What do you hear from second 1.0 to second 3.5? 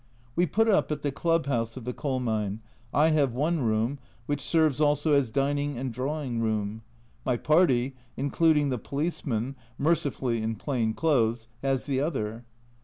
the Club house of the coal mine. I have